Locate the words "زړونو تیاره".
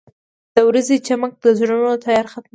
1.59-2.29